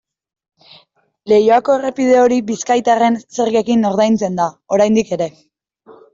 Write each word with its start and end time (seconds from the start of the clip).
Leioako 1.31 1.75
errepide 1.81 2.15
hori 2.21 2.39
bizkaitarren 2.47 3.19
zergekin 3.41 3.87
ordaintzen 3.93 4.41
da, 4.43 4.49
oraindik 4.79 5.15
ere. 5.21 5.31